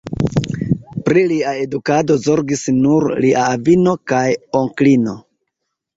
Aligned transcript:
Pri 1.09 1.25
lia 1.31 1.51
edukado 1.65 2.17
zorgis 2.23 2.65
nur 2.79 3.07
lia 3.27 3.47
avino 3.59 3.97
kaj 4.13 4.27
onklino. 4.63 5.15